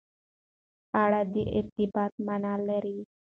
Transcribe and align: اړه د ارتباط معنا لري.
اړه 1.03 1.21
د 1.33 1.35
ارتباط 1.59 2.13
معنا 2.25 2.53
لري. 2.69 2.97